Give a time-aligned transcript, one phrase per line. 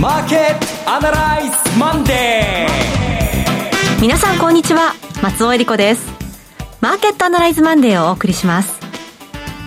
[0.00, 4.00] マーケットアナライズマンデー。
[4.00, 4.94] 皆さんこんにちは。
[5.24, 6.08] 松尾恵理子です。
[6.80, 8.78] マーケットアナライズマンデーをお送りします。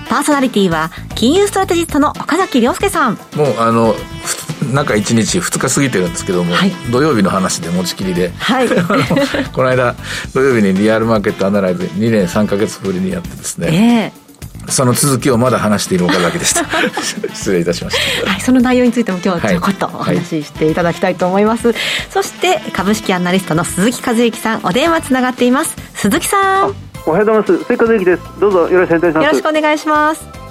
[0.08, 3.16] パーソナリティは金融ストラテジストの岡崎亮介さん。
[3.36, 3.94] もうあの
[4.74, 8.70] 中1日2日過ぎてるんですけども、はい、土曜日の話で持ちきりで、はい、
[9.52, 9.96] この間
[10.34, 14.21] 土曜日にリアルマーケットアナライズ2年3か月ぶりにやってですね、えー
[14.68, 16.66] その続きをまだ話している岡崎でした。
[17.34, 21.78] 失礼いたしました、はい、その内容についても今日ちょこっとお話ししていただきたいと思います、はい、
[22.10, 25.76] そして株式アナリストの鈴木和之さんお電話つながっています。
[25.96, 26.76] 鈴木さん。
[27.06, 27.58] おはようございます。
[27.66, 28.24] 鈴木和之です。
[28.40, 29.26] どうぞよろしくお願いします。
[29.26, 30.42] よろしくお願いします。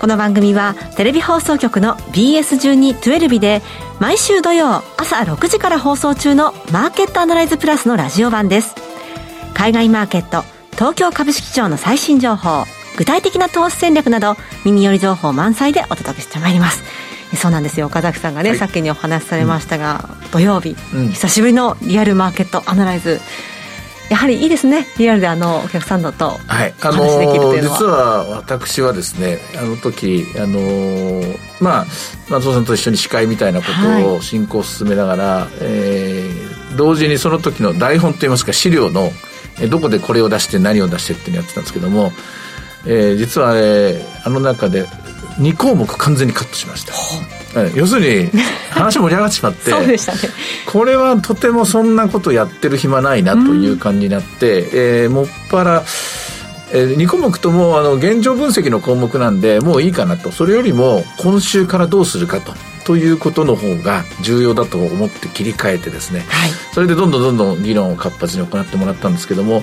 [0.00, 3.62] この番組はテレビ放送局の BS1212 で
[3.98, 8.76] 毎週土曜朝6時から放送中のマーケットアナライズプラスのラジオ版です。
[9.54, 12.64] 海外マーケット東京株式市場の最新情報
[12.98, 16.82] 具体的な投資戦略など耳寄り情報満載でお届けしてまいります。
[17.36, 17.86] そうなんですよ。
[17.86, 23.20] 岡崎さんがね、はい、さっきにお話しされましたが、うん、土曜日、うん、久しぶりのリアルマーケットアナライズ。
[24.10, 24.88] やはりいいですね。
[24.98, 31.22] リアルであのお客さんだとお話できるというのは、はい、実は私はですねあの時あの
[31.60, 31.86] まあ
[32.28, 33.66] 松尾さんと一緒に司会みたいなこ
[34.02, 39.12] とを進行を進めながら、はい、えー、同時にその時の台本といいますか資料の
[39.70, 42.12] どこでこれを出して何を出してっていうのをやってたんですけども
[42.88, 44.86] えー、実は、えー、あの中で
[45.38, 46.94] 2項目完全にカットしました、
[47.76, 48.30] 要するに
[48.70, 50.18] 話盛り上がってしまって そうでしたね。
[50.66, 55.84] これはとてもそんなことやってる暇ないなという感じになって、うん、えー、もっぱら
[56.70, 60.30] えー、2項目ともあの現状分析の項目なんでもういいかなと。
[60.30, 62.52] それよりも今週からどうするかと。
[62.84, 69.62] ということの方が重要だと思って切り替えてですね、はい、それでどんどんどんどん議論を活発に行ってもらったんですけども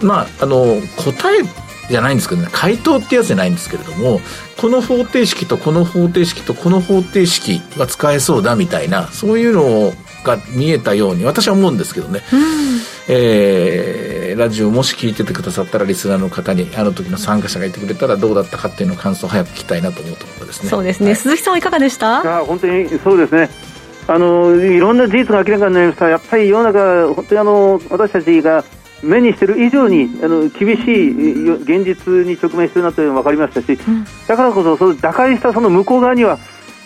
[0.00, 1.42] まああの答え
[1.88, 4.20] じゃないんですけどね回答ってやつじゃないんですけれども
[4.60, 9.92] この方程式とこの方程式とこの方程式は使えそうだみたいなそういうの
[10.24, 12.40] が見えたように私は思うんですけどね、うん、
[13.08, 20.70] えー、ラジオもし聞いててくださったらリスナーの方にあの時の参加者がいてくれたらどうだったかっていうのを感想を早く聞きたいなと思うところですね。
[20.70, 22.22] そうですね、はい、鈴木さんはいかがでした？
[22.22, 23.50] いや本当にそうですね。
[24.06, 26.08] あのいろんな事実が明らかになりました。
[26.08, 28.64] やっぱり世の中本当にあの私たちが
[29.04, 36.38] 目にしている以上にあの厳しい現実に直面しているなというのが分かりましたし、うん、だからこそその打開したその向こう側には、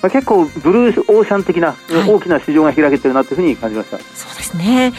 [0.03, 1.75] まあ、結構ブルーオーシャン的な、
[2.07, 3.99] 大きな市場が開けているなというふうに感じました。
[3.99, 4.93] そうですね。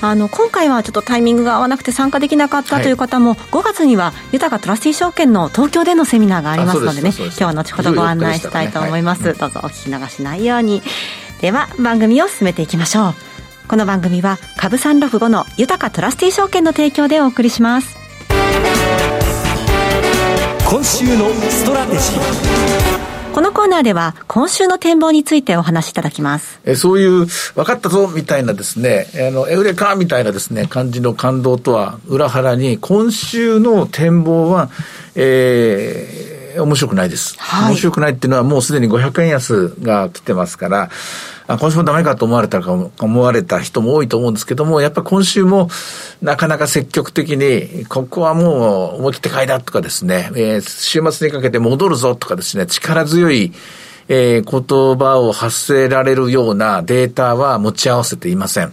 [0.00, 9.30] あの今回はちょっとタイミングが合わなくて参加できなかったという方も、はい、5月には豊かトラスティ証券の東京でのセミナーがありますのでね今日は後ほどご案内したいと思います、ね。
[9.30, 10.82] はい、どうぞお聞き逃しないように。
[11.40, 13.27] では番組を進めていきましょう
[13.68, 17.98] この番組は株365の豊トラスティ証券の提供でお送りします
[20.66, 26.58] 今週のストラテジーこのコーナーでは今週の展望についてお話しいただきます。
[26.64, 34.70] えそういう、分かったぞみたいなですね、あの、エウレカみたいなですね、感じの感動とは裏腹に、今週の展望は、
[35.14, 37.36] えー、面白くないです。
[37.38, 40.90] はい、面白くないっていうのはもうすでに500円安が来てますから、
[41.46, 45.70] あ今週もダメかと思われたか思われた人も多いと思うんですけども、やっぱ今週も
[46.20, 53.52] なかなか積極的に、ここはもう思い切って買いだとかですね、えー、週末にかけて戻るぞとかですね、力強い
[54.08, 58.72] えー、言葉を発せられるようなデータは持ち合わせていません。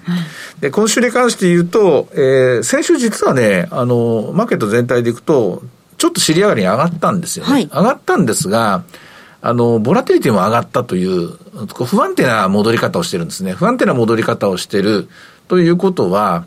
[0.61, 5.61] で、今週に関して言うと、えー、先週実はね、あの、マーケット全体でいくと、
[5.97, 7.51] ちょっと尻上がりに上がったんですよね。
[7.51, 8.83] はい、上がったんですが、
[9.41, 11.37] あの、ボラティリティも上がったという、
[11.85, 13.53] 不安定な戻り方をしてるんですね。
[13.53, 15.07] 不安定な戻り方をしてる
[15.47, 16.45] ということは、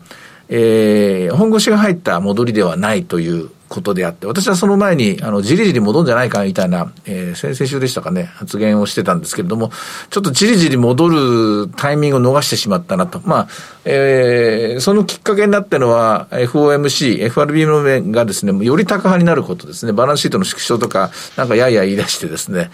[0.49, 9.71] えー、本腰が入った戻りではないということであって、私はその前に、あの、じりじり戻るんじゃないかみたいな、えー、先々週でしたかね、発言をしてたんですけれども、
[10.11, 13.21] ちょっとじりじり戻るタイミングを逃してしまったなと。
[13.25, 13.49] まあ、
[13.85, 19.93] えー、そのきっかけになったのは、FOMC、FRB の面がですね、より高派になることですね。
[19.93, 22.71] バランスシートの縮小とか、なんかやや言い出してですね。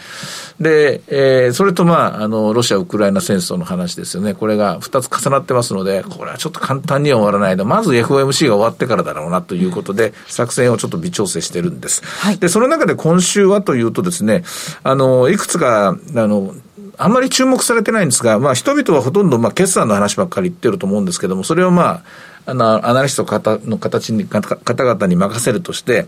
[0.60, 4.34] で、えー、それとまあ、あの、ロシア・ウクライナ戦争の話ですよね。
[4.34, 7.64] これが二つ重なってますので、これはちょっと簡単には終わらないと。
[7.64, 12.02] まず FOMC が終わってからだろうなということで、作戦をちょっと微調整してるんです。
[12.04, 14.44] はい、で、その中で今週はというとですね、
[14.82, 16.54] あの、いくつか、あの、
[16.96, 22.02] あんまり注目されてないんですが、まあ人々はほとんどまあ決算の話ばっかり言ってると思うんですけども、それをまあ、
[22.46, 26.06] あの、アナリスト方の形に、方々に任せるとして、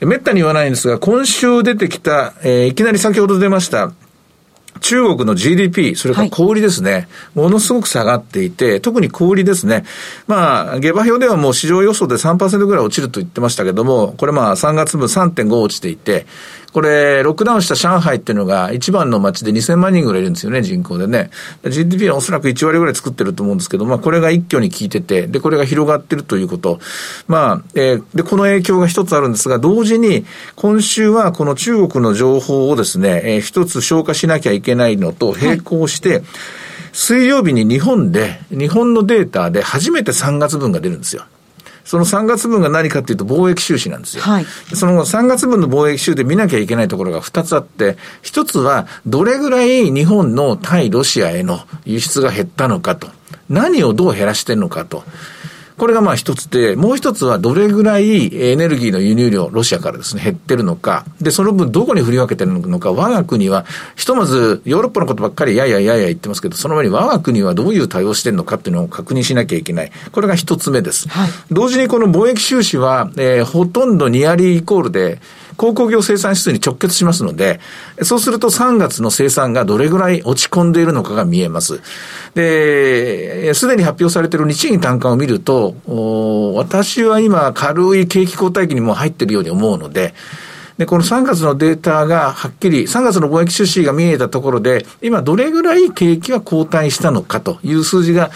[0.00, 3.92] めったに言わないんですが、今週出てきた、えー、いきなり先ほど出ました、
[4.80, 9.84] 中国の GDP、それから小売ですね、はい、ものすごく下がっていて、特に小売ですね。
[10.26, 16.26] まあ、下馬評ではもう市場予想で3%ぐらい落ちると言ってましたけども、これまあ3月分3.5落ちていて、
[16.78, 21.30] ここれ、ロックダウンした上海っていうのが一番の街で2000万人ぐらいいるんですよね、人口でね。
[21.64, 26.78] GDP はおそらく1割ぐらい作ってると思うんですけど、まあこれが一挙に効いてて、で、これが広がってるということ。
[27.26, 36.22] まあ、えー、で、この影響が一つあるんですが、同時に今週はこの中国の情報をですね、えー、一つ消化しなきゃいけないのと並行して、はい
[36.90, 41.26] 水曜日に日本で、日本のデータで初めて3月分が出るんですよ。
[41.88, 44.22] その3月分が何かっていうと貿易収支なんですよ。
[44.22, 44.44] はい、
[44.74, 53.08] その3月分の貿易収で見なきゃいけないところが2つあって、1つはどれぐらい日本の対ロシアへの輸出が減ったのかと。
[53.48, 55.02] 何をどう減らしてるのかと。
[55.78, 61.06] これがまあ一つで、もう一つはどれぐらいエネルギーの輸入量、ロシアからですね、減ってるのか。
[61.20, 63.64] で、その分どこに振り分けてるのか、我が国は、
[63.94, 69.92] ひとまずヨーロッパのことばっかりやややや言ってますけど、その前に我が国はどういう対応してるのかっていうのを確認しなきゃいけない。
[70.10, 71.08] これが一つ目です。
[71.08, 75.20] はい、同時にこの貿易収支は、えー、ほとんどニアリーイコールで、
[75.58, 77.58] 鉱工業生産指数に直結しますので、
[78.02, 81.80] そうすると3月の生産がどれぐらい落ち込んでいるのかが見えます。
[82.34, 85.74] で、すでに発表されている日銀単価を見ると、
[86.54, 90.14] 私は今軽い景気交代期にも入っているように思うので、
[90.78, 98.30] で、この3月のデータがはっきり、3月の貿易収支が見えたところで、今どれぐらい景気は後退したのかという数字が、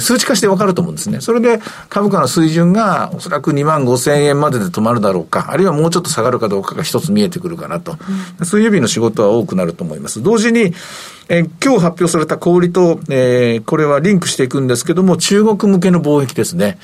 [0.00, 1.20] 数値化してわかると思うんですね。
[1.20, 7.98] それで株価の水準がおそらく2万5千円までで止まるだろうか、あるいはもうちょっと下がるかどうかが一つ見えてくるかなと。
[8.38, 10.22] うん、水曜日の仕事は多くなると思います。
[10.22, 10.72] 同時に、
[11.28, 16.78] え今日発表された小売と、えー、これはリンクしていくんですけども、中国向けの貿易ですね。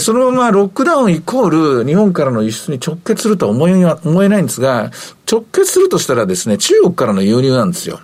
[0.00, 4.90] そのままロックダウンイコール日本からの輸出に直結するとは思え思えないんですが、
[5.30, 8.00] 直結するとしたらですね、中国からの輸入なんですよ。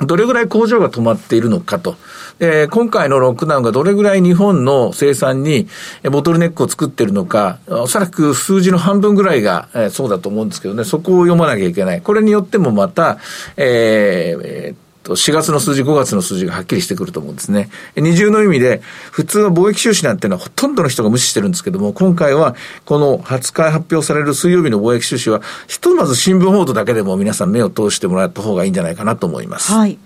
[0.00, 1.96] どれぐらい工場が止まっているのかと。
[2.40, 5.68] え今回のロックダウンがどれぐらい日本の生産に
[6.10, 12.00] ボトルネックを作っているのか、おそらく数字の半分ぐらいが、えそうだと思うんですけどね、そこを読まなきゃいけない。
[12.00, 13.18] これによってもまた、
[13.56, 14.74] えー、
[15.04, 17.68] と、4月の数字、5月の数字がはっきりしてくると思うんですね。
[17.96, 29.72] 二重の意味で、普通は貿易収支なんていうのはほとんどの人が無視してるんですけども、今回はこの20日発表される水曜日の貿易収支は、ひとまず新聞報道だけでも皆さん目を通してもらった方がいいんじゃないかなと思います。
[29.72, 29.98] はい。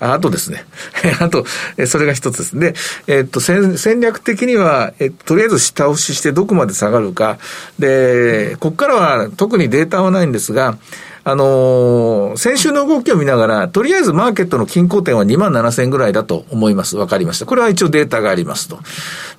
[0.00, 0.64] ああとですね。
[1.20, 1.44] あと、
[1.86, 2.58] それが一つです。
[2.58, 2.74] で、
[3.06, 7.38] えっと、戦略的には、えとりあえず下押ししてどこまで下がるか。
[7.78, 10.78] で、ここからは特にデータはないんですが、
[11.26, 16.98] あのー、先週の動きを見ながら、とりあえずマーケットの均衡点は2万7000円ぐらいだと思います。
[16.98, 17.46] わかりました。
[17.46, 18.78] これは一応データがありますと。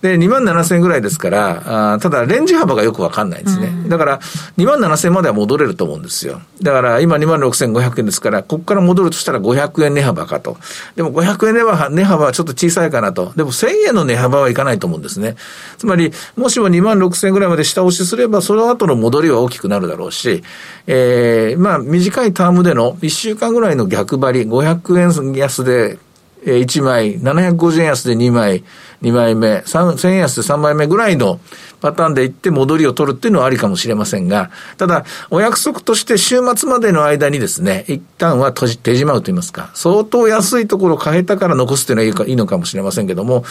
[0.02, 3.68] で、2万7000円ぐらいですから、あただ、レンジ幅がよくわかんないんですね。
[3.68, 4.20] うん、だから、
[4.58, 6.42] 2万7000円までは戻れると思うんですよ。
[6.62, 10.58] だから、今2万6500円ですから、ここから戻るとしたら500円値幅かと。
[10.96, 13.32] でも500円値幅値幅はちょっと小さいかなと。
[13.36, 15.36] でも1000円の値幅はいかないと思うんですね。
[15.78, 20.44] つまり、もしも2万6000円ぐらいまで下押しすれば、その後の戻りは大きくなるだろうし、
[20.88, 25.98] えー、まあ、短いタームでの1週間ぐらいの逆張り、500円安で
[26.46, 28.64] 1枚、750円安で2枚、
[29.02, 31.40] 2枚目、1000円安で3枚目ぐらいの
[31.82, 43.44] パターンで行って戻りを取るっていうのはありかもしれませんが、ただ、お約束として週末までの間にですね、一旦は閉じ、手じまうと言いますか、相当安いところを変えたから残すっていうのはいいのかもしれませんけども、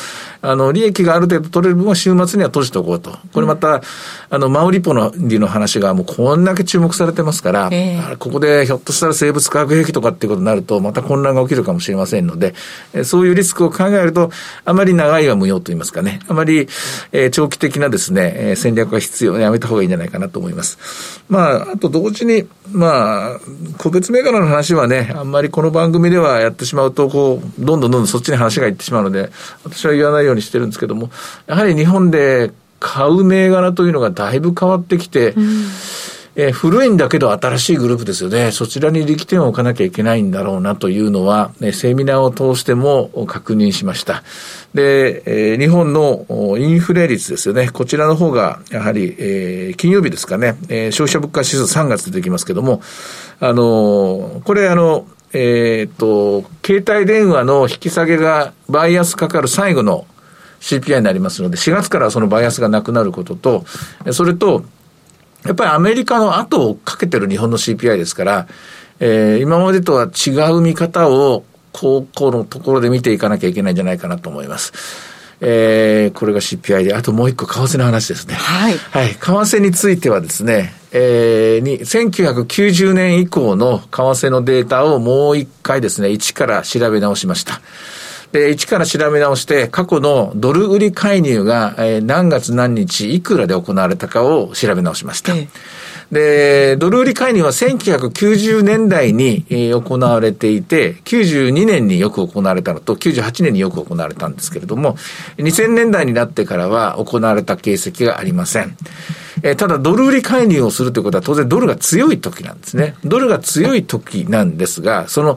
[0.43, 3.17] あの、利益がある程度取れる分は週末には閉じておこうと。
[3.33, 3.83] これまた、
[4.31, 12.55] あの、マウリポの利の話がもうこんだけ注目されてますから、えー、ここでひょっとしたら生物化学兵器とかっていうことになると、また混乱が起きるかもしれませんので、
[13.05, 14.31] そういうリスクを考えると、
[14.65, 16.69] あまり長いは無用と言いますかね、あまり、
[17.13, 21.23] えー、長期的なですね、え、戦略が必要、やめた方がいいんじゃないかなと思います。
[21.29, 23.41] まあ、あと同時に、まあ、
[23.79, 29.31] 個別銘柄の話はね、あんまりこの番組ではやってしまうと、こう、どんどんどんどんそっちに話がいってしまうので、
[29.65, 31.11] 私は言わないようにしてるんですけども、
[31.47, 35.67] やはり日本で買う銘柄というのがだいぶ変わってきて、うん
[36.37, 38.51] えー、古いんだけど新しいグループですよね。
[38.51, 44.25] そちらに力点を置かなきゃいけないんだろうなというのは、ね、セミナーを通しても確認しました。
[44.75, 45.23] で、
[45.53, 46.27] えー、日本の
[46.59, 47.71] インフレ率ですよね。
[47.71, 52.83] こちらの方が、やはり、えー、金曜日ですかね、えー、消費者物価指数3月出てきますけども、
[53.39, 60.07] あのー、これあの、えっ、と、携帯電話の引き下げがバイアスかかる最後の
[60.61, 63.65] CPI になりますので、4月からそのバイアスがなくなることと、
[64.13, 64.65] それと、
[65.45, 68.47] やっぱりアメリカの後をかけてる日本の CPI ですから、
[69.01, 74.73] えー、今までとは違う見方を、高校のところで見ていかなきゃいけないんじゃないかなと思います。
[75.41, 78.35] えー、これが CPI で、あともう一個、為替の話ですね。
[78.35, 78.79] はい。
[78.79, 79.09] はい。
[79.09, 87.61] 為替についてはですね、えー、に、1990年以降の為替のデータをもう一回ですね、一から調べ直しました。
[88.33, 95.35] で、一から調べ直して、過去のドル売り介入が、えー、何月何日いくらで行われたかを調べ直しました。
[95.35, 95.49] え
[96.13, 104.97] で、ドル売り介入は1990年代に、えー、行われていて、92年によく行われたのと、98年によく行われたんですけれども、
[105.39, 108.77] 2000年代になってからは行われた形跡がありません。
[109.43, 112.95] えー、ただ、ドル売り介入をするということは当然ドルが強い時なんですね。
[113.05, 115.37] ドルが強い時なんですが、その、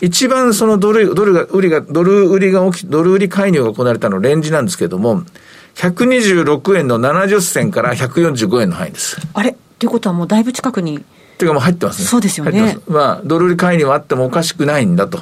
[0.00, 5.22] 一番そのドル、ドルが、売りが、ドル売りが起き、ドル売り介入が行われたのレンジなんですけれども、
[5.76, 9.16] 126円の70銭から145円の範囲です。
[9.34, 9.56] あれ？
[9.78, 10.98] ということはもうだいぶ近くに。
[10.98, 11.00] っ
[11.38, 12.08] ていうかもう入ってますね。
[12.08, 12.78] そうですよね。
[12.88, 15.20] まあ、ドル売り介入はあってもおかしくないんだと。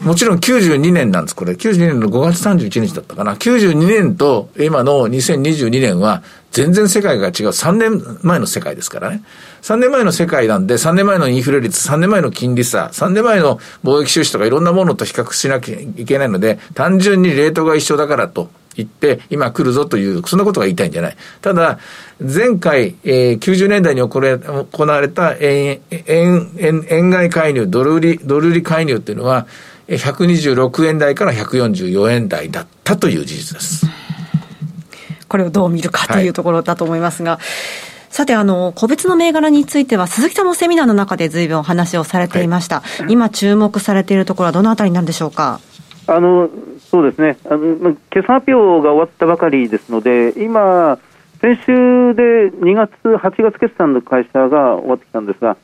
[0.00, 1.52] もちろん92年なんです、これ。
[1.52, 3.34] 92年の5月31日だったかな。
[3.34, 6.22] 92年と今の2022年は
[6.52, 7.32] 全然世界が違う。
[7.48, 9.22] 3年前の世界ですからね。
[9.62, 21.16] 3年前の世界なんで、3年前のインフレ率、3年前の金利差、3年前の貿易収支とかいろんなものと比較しなきゃいけないので、単純にレートが一緒だからと言って、今来るぞという、そんなことが言いたいんじゃない。
[21.42, 21.78] ただ、
[22.20, 29.46] 前回、えー、90年代に行れ行われた円、円、円、円買い介入、ドル売り、ドル売り介入っていうのは、
[29.88, 33.86] 126円台から144円台だったという事実です。
[35.28, 37.40] これをどう見るかというところだと思いますが、はい、
[38.10, 42.80] さて、あの、個別の銘柄については、鈴木さんもセミナーの中で随分お話をされていました。
[42.80, 45.60] はい、今注目されているところはどのあたりなんでしょうか？
[46.08, 46.50] あの、
[46.90, 47.38] そうですね。
[47.48, 50.98] あの、決算発表が終わったばかりですので、今、
[51.40, 55.56] 先週で2月、8月決算の会社が終わってきたんですが、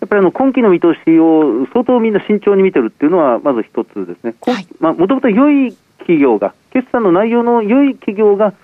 [0.00, 4.34] やっぱりあの今期の見通しを相当みんな慎重に見てるっていうのは、まず一つですね、
[4.80, 8.54] もともと良い企業が、決算の内容の良い企業が、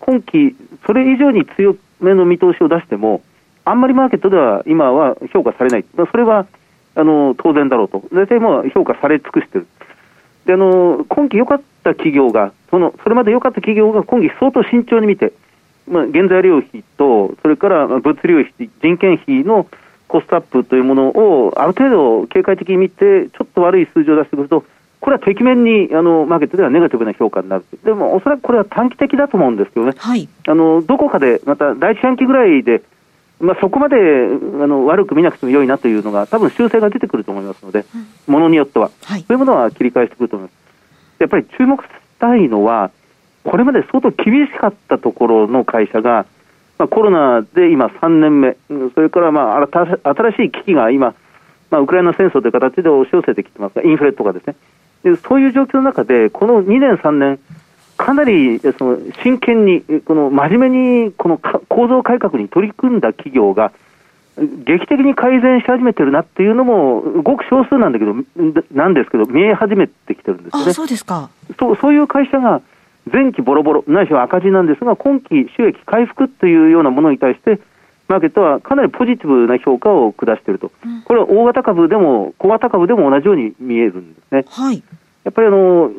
[0.00, 0.54] 今期、
[0.86, 3.22] それ以上に強めの見通しを出しても、
[3.64, 6.46] あんまりマーケットでは今は評価されない、それは
[6.94, 9.66] あの当然だろうと、大体もう評価され尽くしてる。
[10.46, 15.32] であの今期良かった企業がその、それまで良かった企業が今期相当慎重に見て、
[15.86, 19.68] まあ、原材料費と、それから物流費、人件費の
[20.08, 24.64] コストアップというものをある程度警戒的に見て、ちょっと悪い数字を出してくると、
[25.04, 32.82] これはてきめんにあのマーケットではネガティブな評価になる、でもおそらくこれは短期的だと思うんですけどね、はい、あのどこかでまた第一半期ぐらいで、
[33.38, 33.98] まあ、そこまであ
[34.66, 37.84] の悪く見なくても良いなというのが、多分修正が出てくると思いますので、
[38.26, 41.20] うん、ものによっては、はい、そういうものは切り返してくると思います。
[41.20, 42.90] やっぱり注目したいのは、
[43.44, 46.24] これまで相当厳しかったところの会社が、
[46.78, 48.56] まあ、コロナで今3年目、
[48.94, 49.68] それからまあ
[50.14, 51.14] 新しい危機が今、
[51.70, 54.54] まあ、ウクライナ戦争という形で押し寄せてきてますが、インフレとかですね、
[55.04, 57.38] でそういう状況の中で、この2年、3年、
[57.96, 63.70] かなりその真剣に、この真面目にこの構造改革に取り組んだ企業が、
[64.36, 68.14] 劇的に改善し始めてるなっていうのも、ごく少数なんだけど、
[68.72, 70.72] なんですけど、見え始めてきてるんですね。
[70.72, 72.60] そうですかそうそういう会社が、
[73.12, 77.60] 前期ボロボロ、ないしは赤字なんですが、今期収益回復というようなものに対して、
[78.08, 84.44] マーケットはかなりポジティブな評価を下していると、うん、これは大型株でも小型株でも同じように見えるんですね。
[84.48, 84.82] はい、
[85.24, 85.90] やっぱりあの、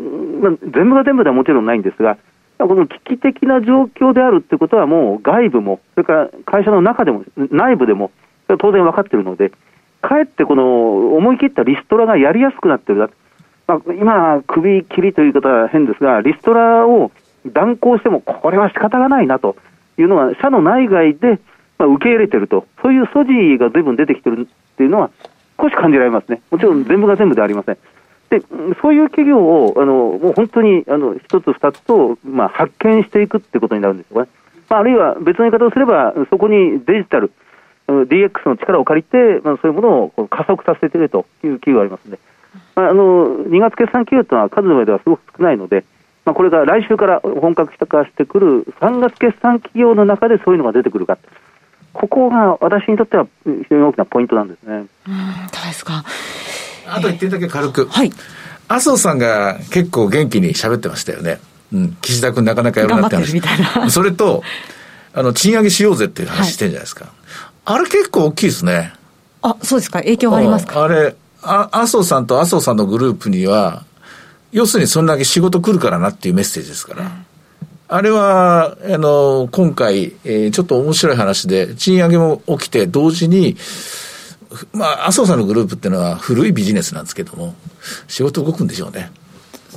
[0.41, 2.17] まあ、全部が全部ではもちろんないんですが、
[2.57, 8.11] この危機的な状況であるということは、もう外部も、それから会社の中でも、内部でも、
[8.59, 9.51] 当然分かっているので、
[10.01, 13.09] かえってこの思い切ったリストラがやりやすくなっているだ、
[13.67, 17.11] まあ、今、首切りという言い方は変ですが、リストラを
[17.47, 19.57] 断行しても、これは仕方がないなと
[19.97, 21.39] いうのは、社の内外で
[21.77, 25.11] まあ、受け入れてると、そういう素地がずいぶん出てきてるっていうのは、
[25.59, 26.41] 少し感じられますね。
[26.51, 27.77] もちろん全部が全部ではありません。
[28.29, 28.41] で、
[28.81, 34.29] そういう企業を、あの、もう本当に、あの、一つ二つと、まあ、発見していくってことになるんですよね。
[34.69, 37.31] まあ、あるいは別の言い方をすれば、そこにデジタル、
[37.87, 42.19] DX の力を借りて、まあ、そういうものを加速させているという企業がありますので、
[42.75, 45.85] まあ、あの、2月決算企業というのは数の上ではすごく少ないので、
[46.25, 51.19] まあ、これが来週から本格化してくる3月決算企業の中でそういうのが出てくるか。
[51.95, 54.75] ここが私にとっては非常に大きなポイントなんですね。
[54.75, 54.87] うん、ど
[55.63, 56.03] うですか？
[56.87, 57.85] あと一点だけ軽く。
[57.85, 58.11] はい。
[58.67, 61.39] 麻生さんが結構元気に喋ってましたよね。
[61.73, 61.97] うん。
[62.01, 63.41] 岸田君なかなかやるなって話。
[63.89, 64.43] それと、
[65.13, 67.05] あの、賃上げしようぜっていう話してんじゃないですか。
[67.05, 68.93] はい、あれ結構大きいですね。
[69.41, 69.99] あ、そうですか？
[69.99, 70.83] 影響ありますか？
[70.83, 73.83] あれ、あ麻生さんと麻生さんのグループには、
[74.51, 77.01] 要するにそんだけ仕事来るからなっていうメッセージですから。
[77.03, 77.24] うん
[77.87, 83.57] あれは、あの、今回、えー、ちょっと面白い話で、賃上げも起きて、同時に、
[84.73, 87.53] まあ、麻生さんのグループっていうのは古いビジネスなんですけども、
[88.07, 89.11] 仕事動くんでしょうね。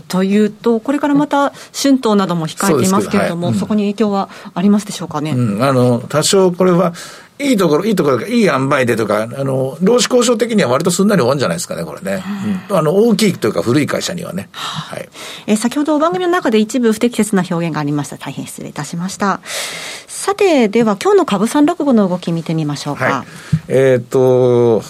[0.07, 5.33] というと、これからまた春闘なども控えていますけれども、そはいうん、そこに影響はありますでしょうかね？
[5.33, 6.95] うん、あの多少これは
[7.39, 12.23] いいところ、いいところが、いい塩梅でとか、あの、労使交渉的には割とすんなり終わるんじゃないですかね、これね。
[12.69, 14.49] うん、あの、大きいというか古い会社にはね。
[14.53, 15.09] はい。
[15.47, 18.19] えー、先ほど番組の中で一部不適切な表現がありました。
[18.19, 19.41] 大変失礼いたしました。
[20.09, 23.05] さて、では今日の株三六五の動き見てみましょうか。
[23.05, 23.27] はい、
[23.69, 24.83] えっ、と、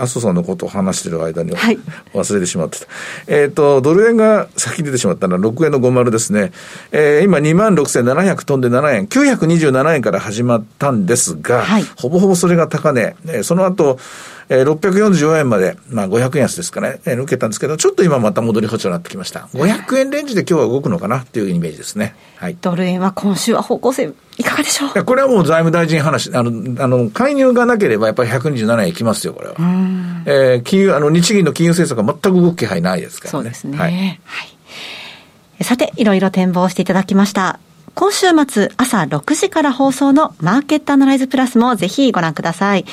[0.00, 1.78] 麻生さんのことを話してる間に、はい、
[2.14, 2.86] 忘れてしまってた。
[3.26, 6.52] えっ、ー、と、ドル円が先に出てしまったのは6円の50ですね。
[6.90, 13.14] えー、今26,700飛んで7円、927円から始まったんですが、はい、ほぼほぼそれが高値。
[13.26, 13.98] えー、その後、
[14.52, 19.48] えー、644円まで、まあ500円安ですかね、えー、抜けたんですけど、ちょっと今また戻り補調になってきました。
[19.54, 22.16] 500円レンジで今日は動くのかなっていうイメージですね。
[22.36, 22.56] はい。
[22.60, 25.04] ドル円は今週は方向性いかがでしょう？
[25.04, 29.54] これはもう財務大臣話、あの、あの、介入がなければやっぱり127円いきますよ、これは。
[30.26, 33.30] えー、金融、あの、日銀の金融政策は全く動く気配ないですからね。
[33.32, 33.78] そうですね。
[33.78, 33.92] はい。
[33.94, 33.98] は
[35.60, 37.60] い、さて、いろいろ展望していただきました。
[37.94, 42.84] 今週末朝6時から放送のマーケットアナライズプラスもぜひご覧ください。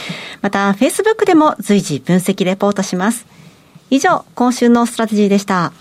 [0.41, 3.25] また、Facebook でも随時分析レポートします。
[3.89, 5.71] 以上、今週のストラテジーでした。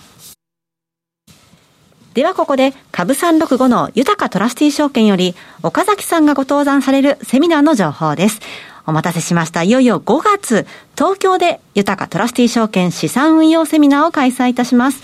[2.15, 8.41] ではここで、株365の豊トラスティ証券より、岡崎さんがご登壇されるセミナーの情報です。
[8.87, 9.65] お待たせしました。
[9.65, 15.03] いよいよ5月、東京で豊トラスティ証券資産運用セミナーを開催いたします。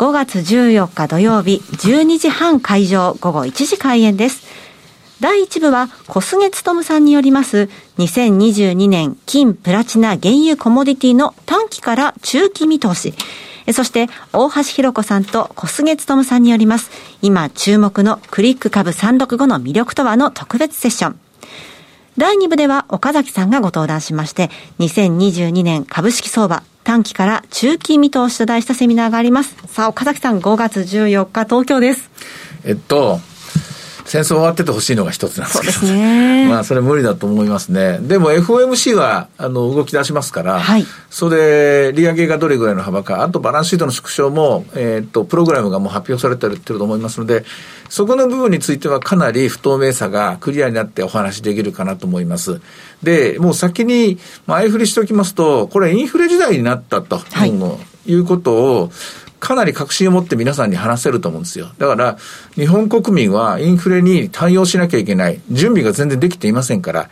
[0.00, 4.46] 5月14日土曜日12時半会場午後1時開演です。
[5.20, 13.12] 第1部は小菅勤さんによります2022年金プラチナ原油コモディティの短期から中期見通し。
[13.74, 16.90] そして大橋弘子さんと小菅勤さんによります
[17.20, 21.29] 今注目のクリック株365の魅力とはの特別セッション。
[22.20, 29.56] 第2部では岡崎さんがご登壇しまして、2022年株式相場短期から中期見通しと題したセミナーがあります。
[29.68, 32.10] さあ、岡崎さん、5月14日、東京です。
[32.66, 33.20] えっと、
[34.10, 36.46] 戦争終わっててほしいのが一つなんですけど、ね。
[36.50, 38.00] まあ、それ無理だと思いますね。
[38.02, 47.44] でも FOMC は、あの、動き出しますから、はい、それ、利上げがどれぐらいの幅か、あとバランスシートの縮小も、えー、っと、プログラムがもう発表されてると思いますので、
[47.88, 52.60] そこの部分についてはかなり不透明さがクリアになってお話できるかなと思います。
[53.04, 57.52] で、もう先に前振りしておきますと、これインフレ時代になったと、はい、
[58.06, 58.92] いうことを、
[59.40, 61.70] かなり確信を持って皆さんに話せると思うんですよ。
[61.78, 62.18] だから、
[62.54, 65.40] 日本国民はインフレに対応しなきゃいけない。
[65.50, 67.10] 準備が全然できていませんから、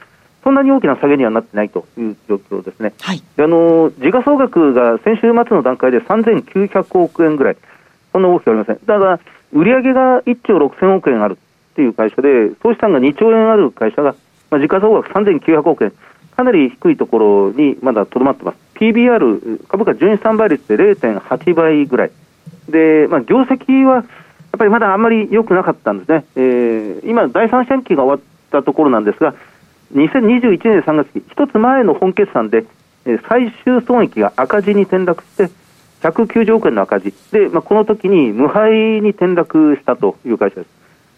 [0.47, 2.93] そんなに大きな下げにはなってないという状況ですね。
[3.01, 7.57] はい、あの時価総額が先週末の段階で3900億円ぐらい、
[8.13, 8.77] そんな大きくありません。
[8.77, 9.19] ただ、
[9.51, 14.15] 売上が1兆6000億円あるっていう会社で、総資産が2兆円ある会社が、
[14.49, 15.91] まあ、時価総額3900億円、
[16.38, 18.57] かなり低いところにまだとどまってます。
[18.75, 22.12] PBR、株価純資産倍率で0.8倍ぐらい。
[22.69, 24.05] で、まあ、業績はやっ
[24.57, 26.23] ぱりまだあんまり良くなかったんですね。
[26.38, 29.36] えー、今、第三四半期が終わったところなんですが、
[29.93, 32.65] 2021年3月期、一つ前の本決算で、
[33.06, 35.50] え最終損益が赤字に転落して、
[36.02, 37.13] 190億円の赤字。
[37.32, 40.69] で、まあ、この時に無敗に転落したという会社です。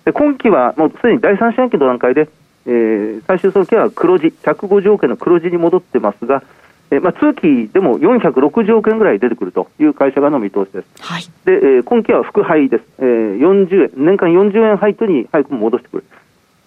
[0.05, 2.29] で今期はもうすでに第三四半期の段階で、
[2.65, 6.43] えー、最終損益は黒字、150億円の黒字に戻ってますが、
[6.91, 10.88] えーまあ、通期でも460億円ぐらい出てくるという会社側の見通しです。
[10.99, 12.84] はい、で、えー、今期は副配です。
[12.99, 16.03] えー、40円、年間40円配当に早くも戻してくる。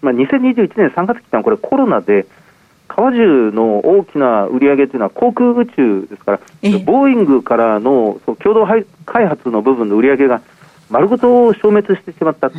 [0.02, 2.26] まあ、2021年3月期間、これコロナで、
[2.88, 6.38] 川中の大きな売り上げというのは航空宇宙ですから、
[6.84, 8.66] ボーイングからの共同
[9.06, 10.42] 開発の部分の売り上げが
[10.90, 12.50] 丸ごと消滅してしまった、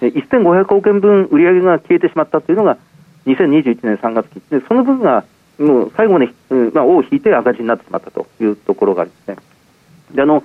[0.00, 2.78] 1500億円分売り上げが消えてしまったというのが
[3.26, 5.24] 2021年3月期で、その部分が
[5.58, 6.28] もう最後に、
[6.72, 9.36] まあ、尾を引いて赤字になってしまったというところがありますね。
[10.14, 10.42] であの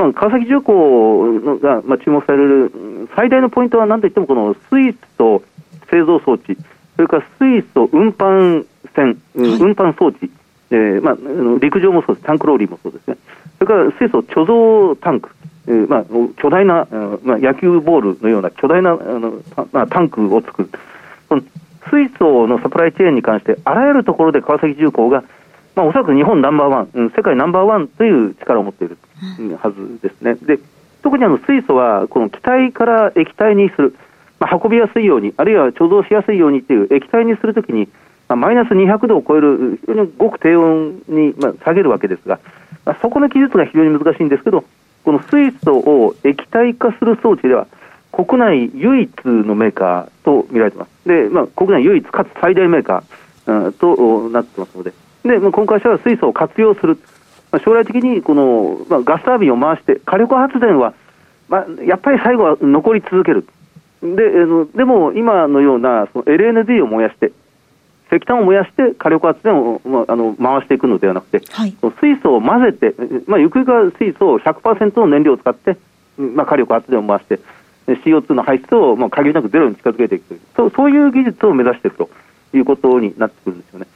[0.00, 5.42] まあ、川崎重工が、まあ、注目される最大のポイントは何といってもこの水素と
[5.90, 6.56] 製造装置、
[6.96, 10.30] それから水素運搬船、運搬装置、
[10.70, 11.16] えーまあ、
[11.60, 13.16] 陸上もそうです、タンクローリーもそうですね、
[13.58, 15.30] それから水素貯蔵タンク、
[15.66, 16.04] えーまあ、
[16.36, 16.86] 巨大な、
[17.22, 19.34] まあ、野球ボールのような巨大なあの、
[19.72, 20.70] まあ、タンクを作る。
[21.90, 25.24] 水素のサプライチェーンに関して、あらゆるところで川崎重工が、
[25.74, 28.98] まあ、おそらく日本ナンバーワン、世界ナンバーワンという力を持っている
[29.56, 30.34] はずですね。
[30.34, 30.58] で
[31.02, 33.94] 特にあの水素は、この気体から液体にする、
[34.40, 37.88] まあ、運びやすいように、あるいは貯蔵しやすいようにという液体にするときに、
[38.26, 42.40] まあ、マイナス200度を超える、非常にごく低温に、まあ、下げるわけですが、
[42.86, 44.64] まあ、そこの技術が非常に難しいんですけど、
[45.04, 47.66] この水素を液体化する装置では、
[48.12, 50.90] 国内唯一のメーカーと見られてます。
[51.06, 56.98] で、まあ、国内唯一かつ最大メーカーとなってますので、で、まあ、今回社は水素を活用する。
[57.52, 60.94] まあ、将来的にこの、まあ、ガスタービンを回して、火力発電は、
[61.48, 63.44] まあ、やっぱり最後は残り続ける。
[64.02, 67.32] で、あのでも今のようなその LND を燃やして、
[68.12, 72.94] 石炭を燃やして火力発電を、まあ、あの回していくのではなくて、はい、水素を混ぜて、
[73.26, 75.76] まあ、ゆくゆくは水素を100%の燃料を使って、
[76.18, 77.38] まあ、火力発電を回して、
[77.86, 82.10] CO2 の排出をもう限りなくゼロに近づけていくというそうそういう技術を目指していくと
[82.54, 83.86] いうことになってくるんですよね。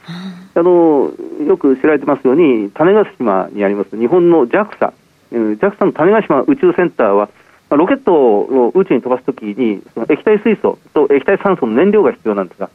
[0.55, 1.11] あの
[1.45, 4.93] よく知られてますように種子島にあります日本の JAXA、
[5.31, 7.29] JAXA の種子島宇宙センターは
[7.69, 12.69] ロケットを宇宙に飛ばすときにその液体水素と液体酸素の燃料が必要なんですが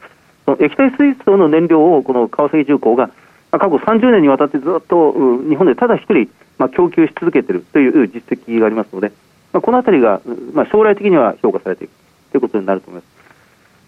[0.44, 3.11] その液体水素の燃料をこの川崎重工が
[3.53, 5.12] 過去30年にわたってずっと
[5.48, 9.12] 日本でただ一人、まあ、供給し続けているという実績がありますので、
[9.53, 10.20] まあ、このあたりが、
[10.53, 11.90] まあ、将来的には評価されていく
[12.31, 13.19] ということになると思います。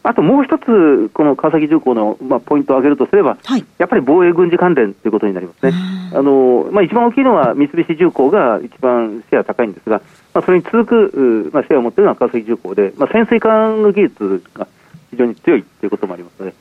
[0.05, 5.73] あともう一つ、この川崎重工の、まあ、ポイントを挙げるとすれば、はい、やっぱり防衛軍事関連ということになりますね。
[6.13, 10.03] あのまあ、一番大きいのは三菱重工が一番シェア高いんですが、
[10.35, 14.67] まあ、それに続く、まあ、シェアを持っているのは川崎重工で、まあ、潜水艦の技術が
[15.11, 16.55] 非常に強いということもありますので、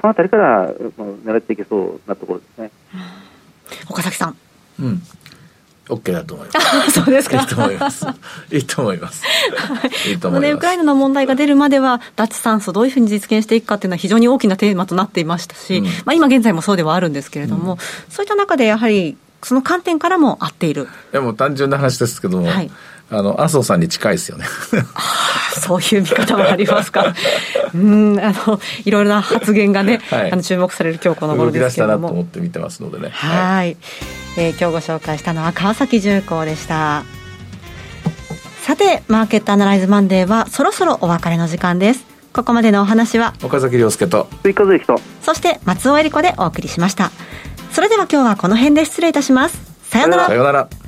[0.00, 2.70] そのあたりから、まあ、狙っていけそうなところですね。
[3.90, 4.36] 岡崎さん。
[4.80, 5.02] うん
[5.88, 6.90] OK だと思います。
[6.92, 7.40] そうですか。
[7.40, 8.06] いいと思います。
[8.50, 9.24] いいと思います。
[10.08, 10.50] いいと思います。
[10.50, 17.78] ね、ウクライナの問題が出るまでは、脱炭素どういうふうに実現していくかっていうのは非常に大きなテーマとなっていましたし、うん、まあ今現在もそうではあるんですけれども、うん、
[18.10, 20.88] そういった中でやはり、その観点からも合っている。
[21.12, 22.70] でも単純な話ですけども、はい、
[23.10, 24.44] あの麻生さんに近いですよね
[25.60, 27.14] そういう見方もありますか、
[27.74, 32.08] うんあのいろいろな発言がね、はい、あの注目される今日この頃ですけれども。
[32.08, 33.10] 動き出したなと思って見てますのでね。
[33.10, 33.76] はい、
[34.36, 37.04] えー、今日ご紹介したのは川崎重工でした。
[38.62, 42.04] さて、マーケットアナライズマンデーはそろそろお別れの時間です。
[42.32, 47.10] ここまでのお話は岡崎亮介と追加税とそして松尾恵理子でお送りしました。
[47.72, 49.58] それでは今日はこの辺で失礼いたします。
[49.88, 50.26] さようなら。
[50.26, 50.85] さようなら。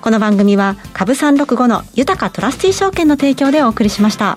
[0.00, 4.34] この番組は株365の豊かトラスティ証券の提供でお送りしました。